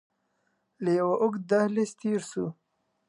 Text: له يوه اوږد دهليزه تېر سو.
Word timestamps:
له 0.83 0.91
يوه 0.99 1.15
اوږد 1.21 1.41
دهليزه 1.51 1.95
تېر 2.01 2.21
سو. 2.31 2.45